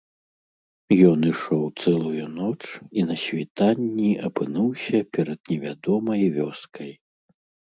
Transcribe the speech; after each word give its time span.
Ён 1.09 1.19
ішоў 1.31 1.63
цэлую 1.83 2.25
ноч 2.37 2.57
і 3.01 3.05
на 3.09 3.15
світанні 3.25 4.09
апынуўся 4.31 4.97
перад 5.19 5.39
невядомай 5.55 6.21
вёскай. 6.41 6.91